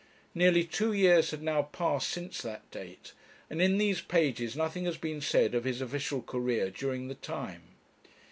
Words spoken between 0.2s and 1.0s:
Nearly two